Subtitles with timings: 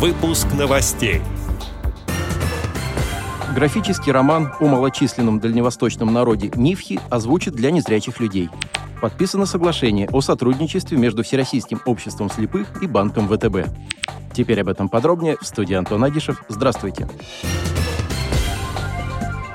[0.00, 1.20] Выпуск новостей.
[3.54, 8.48] Графический роман о малочисленном дальневосточном народе Нивхи озвучит для незрячих людей.
[9.02, 13.68] Подписано соглашение о сотрудничестве между Всероссийским обществом слепых и Банком ВТБ.
[14.32, 16.44] Теперь об этом подробнее в студии Антон Агишев.
[16.48, 17.06] Здравствуйте.
[17.06, 17.89] Здравствуйте.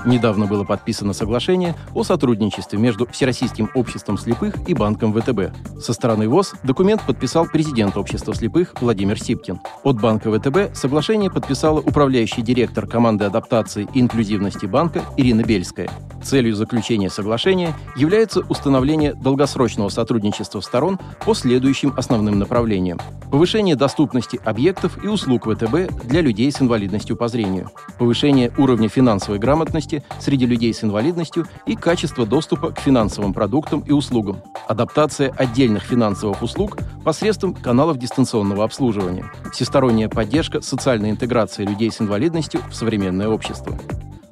[0.05, 5.53] Недавно было подписано соглашение о сотрудничестве между Всероссийским обществом слепых и Банком ВТБ.
[5.81, 9.59] Со стороны ВОЗ документ подписал президент общества слепых Владимир Сипкин.
[9.83, 15.89] От Банка ВТБ соглашение подписала управляющий директор команды адаптации и инклюзивности банка Ирина Бельская.
[16.25, 22.99] Целью заключения соглашения является установление долгосрочного сотрудничества сторон по следующим основным направлениям.
[23.29, 27.69] Повышение доступности объектов и услуг ВТБ для людей с инвалидностью по зрению.
[27.99, 33.91] Повышение уровня финансовой грамотности среди людей с инвалидностью и качество доступа к финансовым продуктам и
[33.91, 42.01] услугам, адаптация отдельных финансовых услуг посредством каналов дистанционного обслуживания, всесторонняя поддержка социальной интеграции людей с
[42.01, 43.77] инвалидностью в современное общество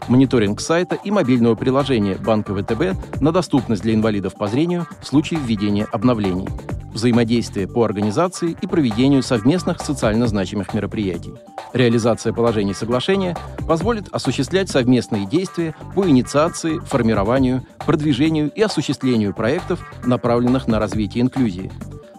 [0.08, 5.40] мониторинг сайта и мобильного приложения Банка ВТБ на доступность для инвалидов по зрению в случае
[5.40, 6.48] введения обновлений
[6.94, 11.34] взаимодействие по организации и проведению совместных социально значимых мероприятий.
[11.74, 13.36] Реализация положений соглашения
[13.68, 21.72] позволит осуществлять совместные действия по инициации, формированию, продвижению и осуществлению проектов, направленных на развитие инклюзии,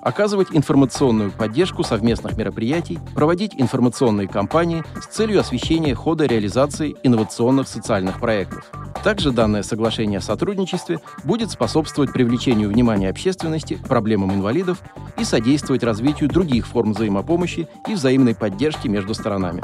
[0.05, 8.21] оказывать информационную поддержку совместных мероприятий, проводить информационные кампании с целью освещения хода реализации инновационных социальных
[8.21, 8.71] проектов.
[9.03, 14.83] Также данное соглашение о сотрудничестве будет способствовать привлечению внимания общественности к проблемам инвалидов
[15.19, 19.63] и содействовать развитию других форм взаимопомощи и взаимной поддержки между сторонами.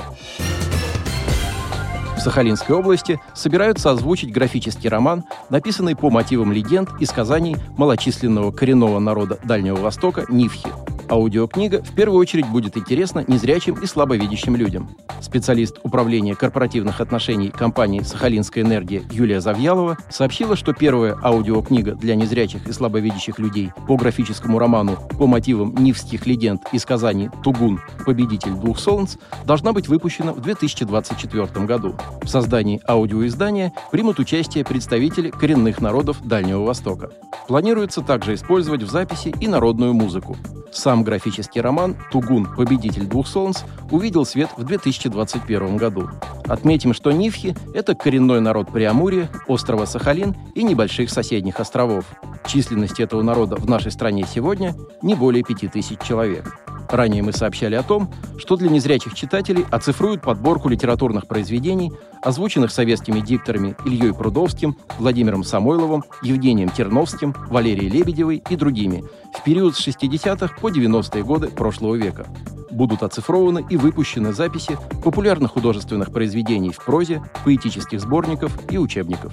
[2.20, 8.98] В Сахалинской области собираются озвучить графический роман, написанный по мотивам легенд и сказаний малочисленного коренного
[8.98, 10.68] народа Дальнего Востока Нивхи–
[11.10, 14.96] Аудиокнига в первую очередь будет интересна незрячим и слабовидящим людям.
[15.20, 22.68] Специалист управления корпоративных отношений компании «Сахалинская энергия» Юлия Завьялова сообщила, что первая аудиокнига для незрячих
[22.68, 27.80] и слабовидящих людей по графическому роману по мотивам нивских легенд и сказаний «Тугун.
[28.06, 31.96] Победитель двух солнц» должна быть выпущена в 2024 году.
[32.22, 37.10] В создании аудиоиздания примут участие представители коренных народов Дальнего Востока.
[37.48, 40.36] Планируется также использовать в записи и народную музыку.
[40.72, 42.46] Сам графический роман «Тугун.
[42.56, 46.08] Победитель двух солнц» увидел свет в 2021 году.
[46.46, 52.04] Отметим, что Нивхи– это коренной народ Приамурья, острова Сахалин и небольших соседних островов.
[52.46, 56.56] Численность этого народа в нашей стране сегодня не более 5000 человек.
[56.90, 63.20] Ранее мы сообщали о том, что для незрячих читателей оцифруют подборку литературных произведений, озвученных советскими
[63.20, 69.04] дикторами Ильей Прудовским, Владимиром Самойловым, Евгением Терновским, Валерией Лебедевой и другими
[69.38, 72.26] в период с 60-х по 90-е годы прошлого века.
[72.72, 79.32] Будут оцифрованы и выпущены записи популярных художественных произведений в прозе, поэтических сборников и учебников.